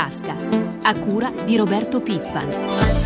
[0.00, 0.34] tasca,
[0.82, 2.99] a cura di Roberto Pippan.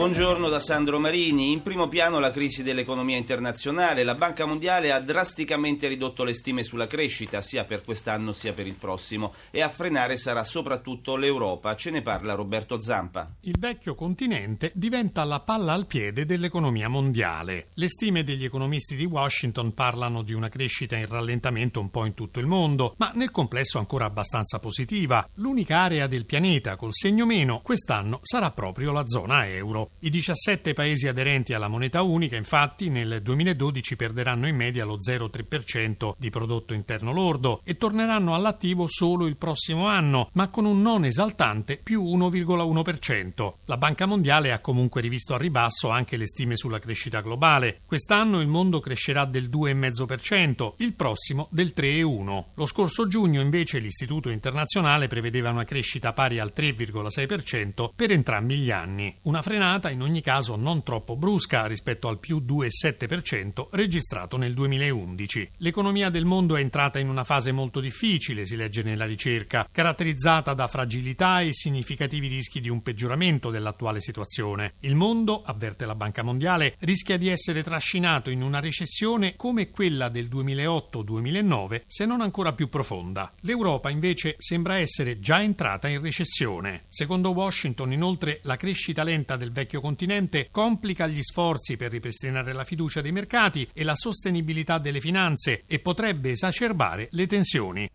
[0.00, 1.52] Buongiorno da Sandro Marini.
[1.52, 4.02] In primo piano la crisi dell'economia internazionale.
[4.02, 8.66] La Banca Mondiale ha drasticamente ridotto le stime sulla crescita, sia per quest'anno sia per
[8.66, 11.76] il prossimo, e a frenare sarà soprattutto l'Europa.
[11.76, 13.30] Ce ne parla Roberto Zampa.
[13.40, 17.66] Il vecchio continente diventa la palla al piede dell'economia mondiale.
[17.74, 22.14] Le stime degli economisti di Washington parlano di una crescita in rallentamento un po' in
[22.14, 25.28] tutto il mondo, ma nel complesso ancora abbastanza positiva.
[25.34, 29.88] L'unica area del pianeta col segno meno quest'anno sarà proprio la zona euro.
[30.02, 36.14] I 17 paesi aderenti alla moneta unica, infatti, nel 2012 perderanno in media lo 0,3%
[36.16, 41.04] di prodotto interno lordo e torneranno all'attivo solo il prossimo anno, ma con un non
[41.04, 43.54] esaltante più 1,1%.
[43.66, 47.80] La Banca Mondiale ha comunque rivisto a ribasso anche le stime sulla crescita globale.
[47.84, 52.44] Quest'anno il mondo crescerà del 2,5%, il prossimo del 3,1%.
[52.54, 58.70] Lo scorso giugno invece l'Istituto internazionale prevedeva una crescita pari al 3,6% per entrambi gli
[58.70, 59.14] anni.
[59.24, 64.52] Una frenata frenata in ogni caso non troppo brusca rispetto al più 2,7% registrato nel
[64.52, 65.52] 2011.
[65.58, 70.54] L'economia del mondo è entrata in una fase molto difficile, si legge nella ricerca, caratterizzata
[70.54, 74.74] da fragilità e significativi rischi di un peggioramento dell'attuale situazione.
[74.80, 80.08] Il mondo, avverte la Banca Mondiale, rischia di essere trascinato in una recessione come quella
[80.08, 83.32] del 2008-2009, se non ancora più profonda.
[83.42, 86.86] L'Europa invece sembra essere già entrata in recessione.
[86.88, 92.64] Secondo Washington, inoltre, la crescita lenta del vecchio continente complica gli sforzi per ripristinare la
[92.64, 97.88] fiducia dei mercati e la sostenibilità delle finanze e potrebbe esacerbare le tensioni.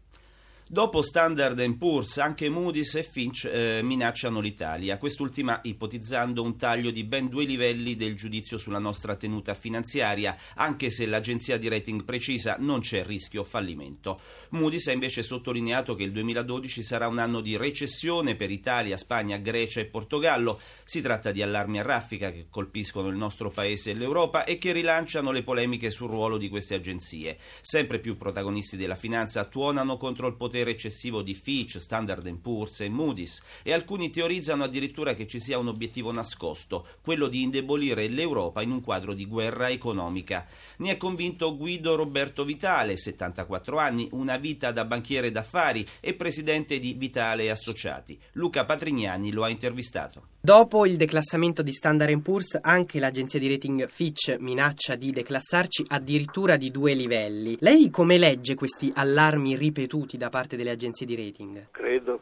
[0.68, 7.04] Dopo Standard Poor's, anche Moody's e Finch eh, minacciano l'Italia, quest'ultima ipotizzando un taglio di
[7.04, 12.56] ben due livelli del giudizio sulla nostra tenuta finanziaria, anche se l'agenzia di rating precisa
[12.58, 14.20] non c'è rischio fallimento.
[14.50, 19.38] Moody's ha invece sottolineato che il 2012 sarà un anno di recessione per Italia, Spagna,
[19.38, 20.60] Grecia e Portogallo.
[20.84, 24.72] Si tratta di allarmi a raffica che colpiscono il nostro paese e l'Europa e che
[24.72, 27.38] rilanciano le polemiche sul ruolo di queste agenzie.
[27.62, 32.80] Sempre più protagonisti della finanza tuonano contro il potere potere eccessivo di Fitch, Standard Poor's
[32.80, 38.08] e Moody's e alcuni teorizzano addirittura che ci sia un obiettivo nascosto, quello di indebolire
[38.08, 40.48] l'Europa in un quadro di guerra economica.
[40.78, 46.80] Ne è convinto Guido Roberto Vitale, 74 anni, una vita da banchiere d'affari e presidente
[46.80, 48.18] di Vitale Associati.
[48.34, 50.28] Luca Patrignani lo ha intervistato.
[50.46, 56.56] Dopo il declassamento di Standard Poor's, anche l'agenzia di rating Fitch minaccia di declassarci addirittura
[56.56, 57.58] di due livelli.
[57.62, 61.68] Lei come legge questi allarmi ripetuti da parte delle agenzie di rating?
[61.72, 62.22] Credo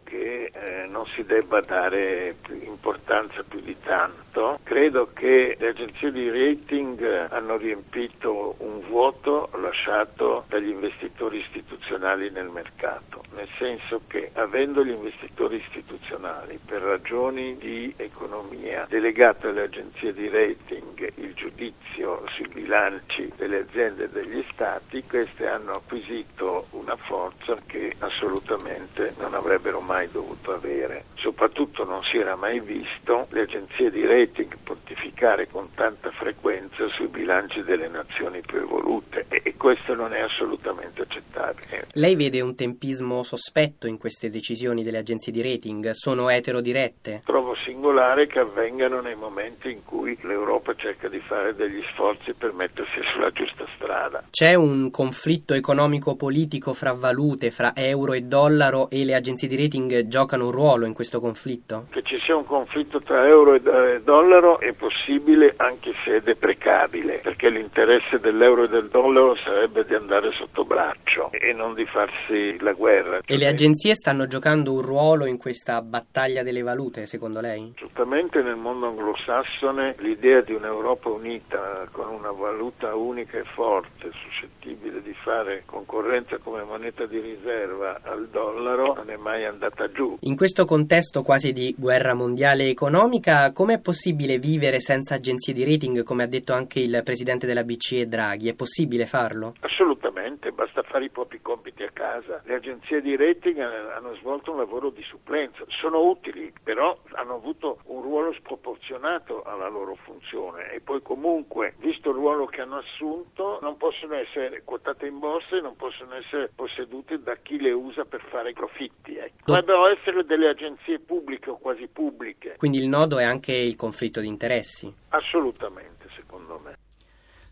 [0.64, 4.60] eh, non si debba dare importanza più di tanto.
[4.64, 12.48] Credo che le agenzie di rating hanno riempito un vuoto lasciato dagli investitori istituzionali nel
[12.48, 20.14] mercato, nel senso che avendo gli investitori istituzionali per ragioni di economia delegato alle agenzie
[20.14, 26.96] di rating il giudizio sui bilanci delle aziende e degli stati, queste hanno acquisito una
[26.96, 31.06] forza che assolutamente non avrebbero mai dovuto avere.
[31.16, 37.08] Soprattutto non si era mai visto le agenzie di rating pontificare con tanta frequenza sui
[37.08, 41.88] bilanci delle nazioni più evolute e questo non è assolutamente accettabile.
[41.94, 45.92] Lei vede un tempismo sospetto in queste decisioni delle agenzie di rating?
[45.92, 47.22] Sono eterodirette?
[47.26, 52.52] Trovo singolare che avvengano nei momenti in cui l'Europa cerca di fare degli sforzi per
[52.54, 54.24] mettersi sulla giusta strada.
[54.30, 60.08] C'è un conflitto economico-politico fra valute, fra euro e dollaro e le agenzie di rating
[60.08, 61.86] giocano un ruolo in questo conflitto?
[61.92, 67.20] Che ci sia un conflitto tra euro e dollaro è possibile anche se è deprecabile,
[67.22, 72.58] perché l'interesse dell'euro e del dollaro sarebbe di andare sotto braccio e non di farsi
[72.60, 73.20] la guerra.
[73.26, 77.74] E le agenzie stanno giocando un ruolo in questa battaglia delle valute, secondo lei?
[77.76, 85.02] Assolutamente nel mondo anglosassone l'idea di un'Europa unita con una valuta unica e forte, suscettibile
[85.02, 90.18] di fare concorrenza come moneta di riserva al dollaro, non è mai andata giù.
[90.26, 96.04] In questo contesto quasi di guerra mondiale economica, com'è possibile vivere senza agenzie di rating,
[96.04, 98.48] come ha detto anche il presidente della BCE Draghi?
[98.48, 99.56] È possibile farlo?
[99.60, 102.44] Assolutamente, basta fare i propri compiti a casa.
[102.46, 107.80] Le agenzie di rating hanno svolto un lavoro di supplenza, sono utili, però hanno avuto
[107.86, 113.58] un ruolo sproporzionato alla loro funzione e poi comunque, visto il ruolo che hanno assunto,
[113.64, 118.06] non possono essere quotate in borsa e non possono essere possedute da chi le usa
[118.06, 119.16] per fare profitti.
[119.16, 119.46] Ecco.
[119.46, 122.56] Dovrebbero essere delle agenzie pubbliche o quasi pubbliche.
[122.58, 124.94] Quindi il nodo è anche il conflitto di interessi?
[125.10, 126.83] Assolutamente, secondo me.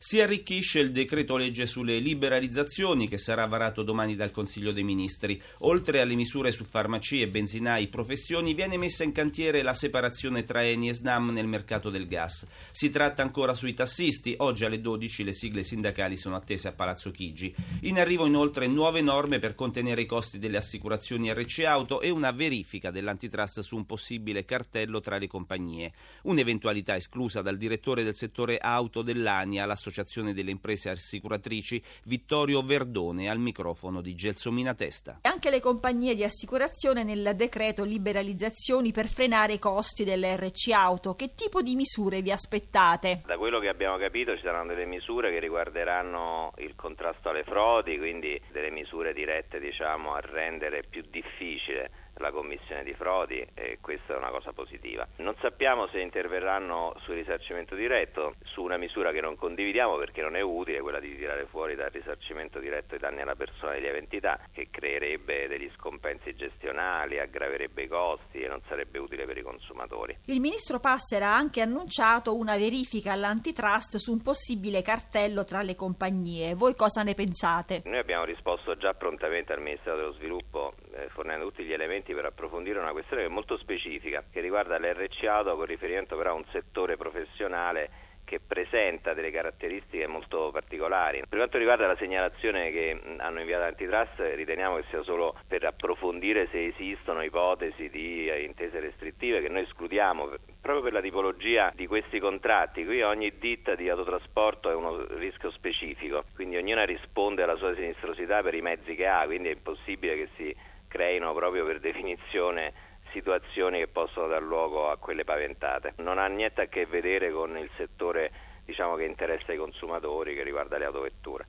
[0.03, 5.39] Si arricchisce il decreto legge sulle liberalizzazioni che sarà varato domani dal Consiglio dei Ministri.
[5.59, 10.89] Oltre alle misure su farmacie, benzinai, professioni, viene messa in cantiere la separazione tra Eni
[10.89, 12.47] e Snam nel mercato del gas.
[12.71, 14.33] Si tratta ancora sui tassisti.
[14.39, 17.53] Oggi alle 12 le sigle sindacali sono attese a Palazzo Chigi.
[17.81, 22.31] In arrivo inoltre nuove norme per contenere i costi delle assicurazioni RC Auto e una
[22.31, 25.93] verifica dell'antitrust su un possibile cartello tra le compagnie.
[26.23, 33.29] Un'eventualità esclusa dal direttore del settore auto dell'ANIA, l'associazione dell'Associazione delle Imprese Assicuratrici, Vittorio Verdone,
[33.29, 35.19] al microfono di Gelsomina Testa.
[35.21, 41.13] Anche le compagnie di assicurazione nel decreto liberalizzazioni per frenare i costi dell'RC Auto.
[41.13, 43.21] Che tipo di misure vi aspettate?
[43.25, 47.97] Da quello che abbiamo capito ci saranno delle misure che riguarderanno il contrasto alle frodi,
[47.97, 54.13] quindi delle misure dirette diciamo, a rendere più difficile la commissione di frodi e questa
[54.13, 55.07] è una cosa positiva.
[55.17, 60.35] Non sappiamo se interverranno sul risarcimento diretto, su una misura che non condividiamo perché non
[60.35, 63.97] è utile, quella di tirare fuori dal risarcimento diretto i danni alla persona di lieve
[63.97, 69.41] entità, che creerebbe degli scompensi gestionali, aggraverebbe i costi e non sarebbe utile per i
[69.41, 70.17] consumatori.
[70.25, 75.75] Il ministro Passera ha anche annunciato una verifica all'antitrust su un possibile cartello tra le
[75.75, 76.53] compagnie.
[76.55, 77.81] Voi cosa ne pensate?
[77.85, 82.25] Noi abbiamo risposto già prontamente al Ministero dello Sviluppo eh, fornendo tutti gli elementi per
[82.25, 86.35] approfondire una questione che è molto specifica, che riguarda l'RC Auto con riferimento però a
[86.35, 91.21] un settore professionale che presenta delle caratteristiche molto particolari.
[91.27, 96.47] Per quanto riguarda la segnalazione che hanno inviato l'antitrust, riteniamo che sia solo per approfondire
[96.49, 100.29] se esistono ipotesi di intese restrittive che noi escludiamo
[100.61, 102.85] proprio per la tipologia di questi contratti.
[102.85, 108.41] Qui ogni ditta di autotrasporto è uno rischio specifico, quindi ognuna risponde alla sua sinistrosità
[108.41, 110.55] per i mezzi che ha, quindi è impossibile che si
[110.91, 112.73] creino proprio per definizione
[113.11, 115.93] situazioni che possono dar luogo a quelle paventate.
[115.97, 118.31] Non ha niente a che vedere con il settore
[118.65, 121.45] diciamo, che interessa i consumatori, che riguarda le autovetture.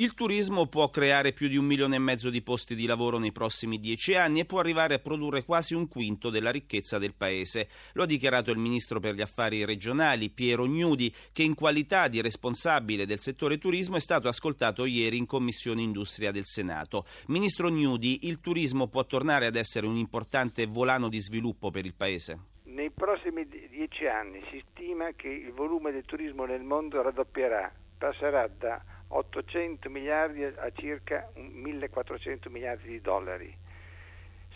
[0.00, 3.32] Il turismo può creare più di un milione e mezzo di posti di lavoro nei
[3.32, 7.68] prossimi dieci anni e può arrivare a produrre quasi un quinto della ricchezza del paese.
[7.92, 12.22] Lo ha dichiarato il ministro per gli affari regionali Piero Gnudi, che in qualità di
[12.22, 17.04] responsabile del settore turismo è stato ascoltato ieri in Commissione Industria del Senato.
[17.26, 21.92] Ministro Gnudi, il turismo può tornare ad essere un importante volano di sviluppo per il
[21.92, 22.38] paese?
[22.62, 28.48] Nei prossimi dieci anni si stima che il volume del turismo nel mondo raddoppierà, passerà
[28.48, 33.56] da 800 miliardi a circa 1400 miliardi di dollari.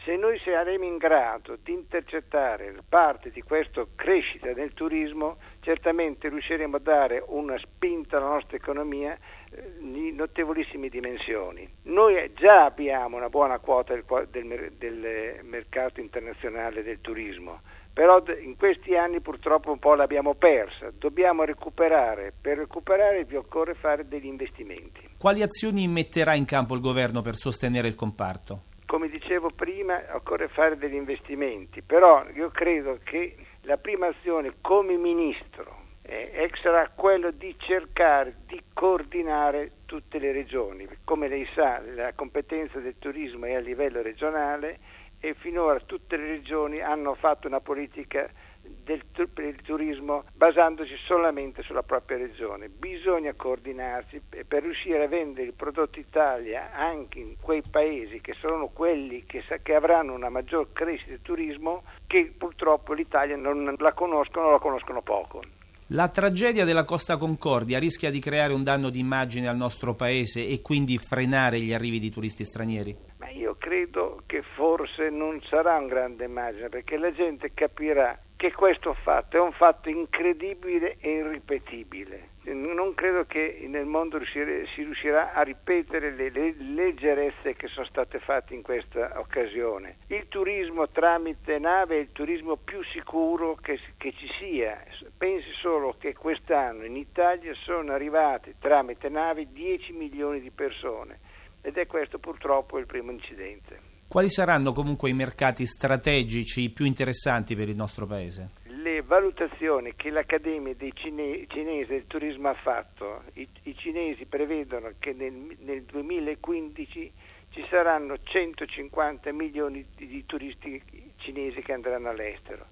[0.04, 6.76] Se noi saremo in grado di intercettare parte di questa crescita del turismo, certamente riusciremo
[6.76, 9.16] a dare una spinta alla nostra economia
[9.50, 11.66] eh, di notevolissime dimensioni.
[11.84, 17.62] Noi già abbiamo una buona quota del, del, del mercato internazionale del turismo
[17.94, 23.74] però in questi anni purtroppo un po' l'abbiamo persa, dobbiamo recuperare, per recuperare vi occorre
[23.74, 25.10] fare degli investimenti.
[25.16, 28.64] Quali azioni metterà in campo il governo per sostenere il comparto?
[28.84, 34.96] Come dicevo prima, occorre fare degli investimenti, però io credo che la prima azione come
[34.96, 40.86] ministro eh, sarà quello di cercare di coordinare tutte le regioni.
[41.04, 44.78] Come lei sa, la competenza del turismo è a livello regionale
[45.24, 48.28] e finora tutte le regioni hanno fatto una politica
[48.60, 52.68] del, per il turismo basandosi solamente sulla propria regione.
[52.68, 58.68] Bisogna coordinarsi per riuscire a vendere il prodotto Italia anche in quei paesi che sono
[58.68, 64.48] quelli che, che avranno una maggior crescita di turismo che purtroppo l'Italia non la conoscono
[64.48, 65.40] o la conoscono poco.
[65.88, 70.46] La tragedia della Costa Concordia rischia di creare un danno di immagine al nostro paese
[70.46, 72.96] e quindi frenare gli arrivi di turisti stranieri?
[73.34, 78.94] Io credo che forse non sarà un grande immagine perché la gente capirà che questo
[78.94, 82.28] fatto è un fatto incredibile e irripetibile.
[82.44, 84.42] Non credo che nel mondo si
[84.82, 89.96] riuscirà a ripetere le, le, leggerezze che sono state fatte in questa occasione.
[90.08, 94.80] Il turismo tramite nave è il turismo più sicuro che ci sia.
[95.18, 101.32] Pensi solo che quest'anno in Italia sono arrivate tramite nave 10 milioni di persone
[101.64, 103.92] ed è questo purtroppo il primo incidente.
[104.06, 108.50] Quali saranno comunque i mercati strategici più interessanti per il nostro Paese?
[108.66, 114.92] Le valutazioni che l'Accademia dei Cine- Cinesi del Turismo ha fatto, i, i cinesi prevedono
[114.98, 117.12] che nel, nel, 2015
[117.48, 120.82] ci saranno 150 milioni di, di turisti
[121.16, 122.66] cinesi che andranno all'estero.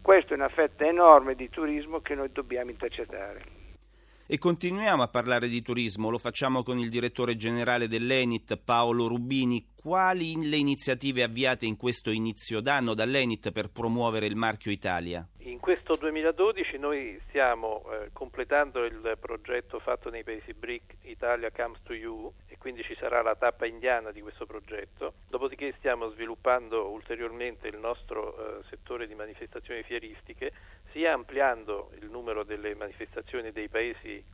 [0.00, 3.57] Questa è una fetta enorme di turismo che noi dobbiamo intercettare.
[4.30, 9.68] E continuiamo a parlare di turismo, lo facciamo con il direttore generale dell'Enit, Paolo Rubini.
[9.74, 15.26] quali le iniziative avviate in questo inizio d'anno dall'Enit per promuovere il marchio Italia?
[15.38, 21.80] In questo 2012 noi stiamo eh, completando il progetto fatto nei paesi BRIC Italia Comes
[21.84, 25.14] to You e quindi ci sarà la tappa indiana di questo progetto.
[25.28, 30.52] Dopodiché stiamo sviluppando ulteriormente il nostro eh, settore di manifestazioni fieristiche,
[30.92, 34.24] sia ampliando il numero delle manifestazioni dei paesi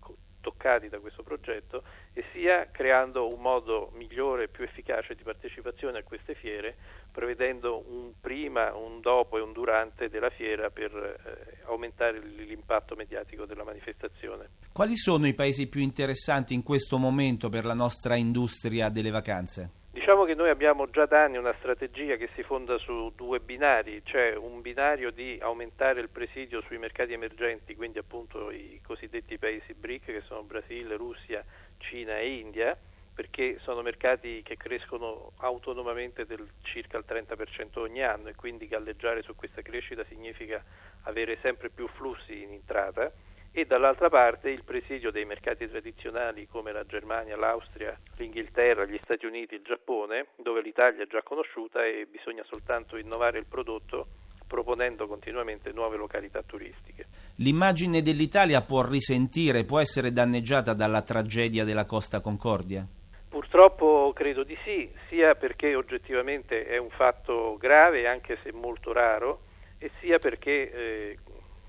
[0.44, 1.82] toccati da questo progetto
[2.12, 6.76] e sia creando un modo migliore e più efficace di partecipazione a queste fiere,
[7.10, 13.46] prevedendo un prima, un dopo e un durante della fiera per eh, aumentare l'impatto mediatico
[13.46, 14.50] della manifestazione.
[14.70, 19.82] Quali sono i paesi più interessanti in questo momento per la nostra industria delle vacanze?
[19.94, 24.02] Diciamo che noi abbiamo già da anni una strategia che si fonda su due binari,
[24.04, 29.72] cioè un binario di aumentare il presidio sui mercati emergenti, quindi appunto i cosiddetti paesi
[29.72, 31.44] BRIC che sono Brasile, Russia,
[31.78, 32.76] Cina e India,
[33.14, 39.22] perché sono mercati che crescono autonomamente del circa il 30% ogni anno e quindi galleggiare
[39.22, 40.60] su questa crescita significa
[41.02, 43.12] avere sempre più flussi in entrata
[43.56, 49.26] e dall'altra parte il presidio dei mercati tradizionali come la Germania, l'Austria, l'Inghilterra, gli Stati
[49.26, 54.08] Uniti, il Giappone, dove l'Italia è già conosciuta e bisogna soltanto innovare il prodotto
[54.44, 57.06] proponendo continuamente nuove località turistiche.
[57.36, 62.84] L'immagine dell'Italia può risentire, può essere danneggiata dalla tragedia della Costa Concordia?
[63.28, 69.42] Purtroppo credo di sì, sia perché oggettivamente è un fatto grave, anche se molto raro,
[69.78, 71.18] e sia perché eh,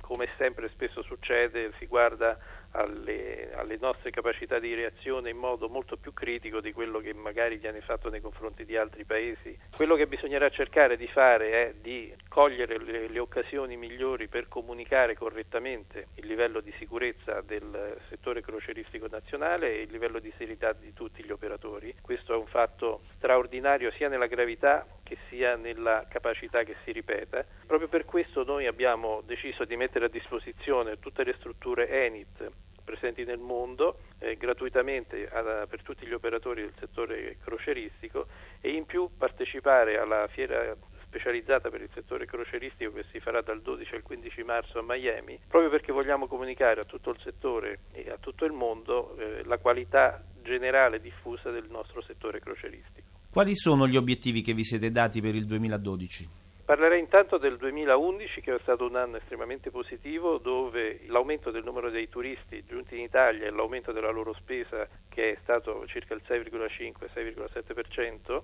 [0.05, 2.37] come sempre spesso succede, si guarda
[2.71, 7.57] alle, alle, nostre capacità di reazione in modo molto più critico di quello che magari
[7.57, 9.57] viene fatto nei confronti di altri paesi.
[9.75, 15.15] Quello che bisognerà cercare di fare è di cogliere le, le occasioni migliori per comunicare
[15.15, 20.93] correttamente il livello di sicurezza del settore croceristico nazionale e il livello di serietà di
[20.93, 21.95] tutti gli operatori.
[21.99, 27.43] Questo è un fatto straordinario sia nella gravità che sia nella capacità che si ripeta.
[27.65, 32.51] Proprio per questo noi abbiamo deciso di mettere a disposizione tutte le strutture ENIT
[32.83, 38.27] presenti nel mondo eh, gratuitamente a, per tutti gli operatori del settore croceristico
[38.61, 43.61] e in più partecipare alla fiera specializzata per il settore croceristico che si farà dal
[43.61, 48.11] 12 al 15 marzo a Miami, proprio perché vogliamo comunicare a tutto il settore e
[48.11, 53.04] a tutto il mondo eh, la qualità generale diffusa del nostro settore croceristico.
[53.35, 56.29] Quali sono gli obiettivi che vi siete dati per il 2012?
[56.63, 61.89] Parlerei intanto del 2011 che è stato un anno estremamente positivo dove l'aumento del numero
[61.89, 66.21] dei turisti giunti in Italia e l'aumento della loro spesa che è stato circa il
[66.25, 68.41] 6,5-6,7%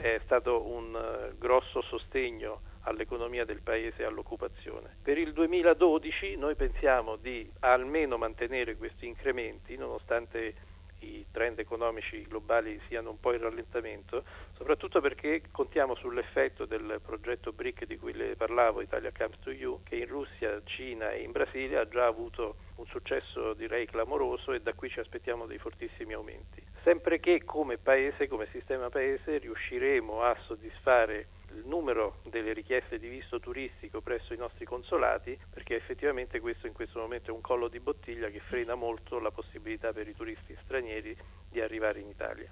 [0.00, 4.96] è stato un uh, grosso sostegno all'economia del paese e all'occupazione.
[5.04, 10.71] Per il 2012 noi pensiamo di almeno mantenere questi incrementi nonostante
[11.04, 17.52] i trend economici globali siano un po' in rallentamento, soprattutto perché contiamo sull'effetto del progetto
[17.52, 21.32] BRIC di cui le parlavo, Italia Comes to You, che in Russia, Cina e in
[21.32, 26.12] Brasile ha già avuto un successo direi clamoroso e da qui ci aspettiamo dei fortissimi
[26.14, 26.62] aumenti.
[26.82, 33.08] Sempre che come paese, come sistema paese, riusciremo a soddisfare il numero delle richieste di
[33.08, 37.68] visto turistico presso i nostri consolati, perché effettivamente questo in questo momento è un collo
[37.68, 41.16] di bottiglia che frena molto la possibilità per i turisti stranieri
[41.48, 42.50] di arrivare in Italia.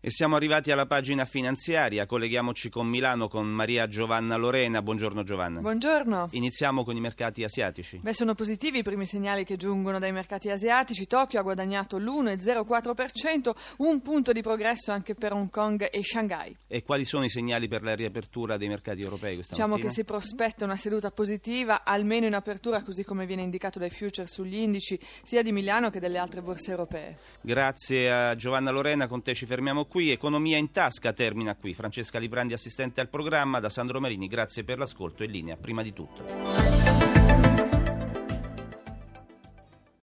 [0.00, 4.80] E siamo arrivati alla pagina finanziaria, colleghiamoci con Milano con Maria Giovanna Lorena.
[4.80, 5.58] Buongiorno Giovanna.
[5.58, 6.28] Buongiorno.
[6.30, 7.98] Iniziamo con i mercati asiatici.
[8.00, 11.08] Beh, sono positivi i primi segnali che giungono dai mercati asiatici.
[11.08, 16.56] Tokyo ha guadagnato l'1,04%, un punto di progresso anche per Hong Kong e Shanghai.
[16.68, 19.88] E quali sono i segnali per la riapertura dei mercati europei questa diciamo mattina?
[19.88, 24.28] che si prospetta una seduta positiva, almeno in apertura, così come viene indicato dai future
[24.28, 27.18] sugli indici sia di Milano che delle altre borse europee.
[27.40, 30.10] Grazie a Giovanna Lorena, con te ci fermiamo qui.
[30.10, 31.74] Economia in tasca termina qui.
[31.74, 35.92] Francesca Librandi, assistente al programma, da Sandro Marini, grazie per l'ascolto e linea prima di
[35.92, 37.07] tutto.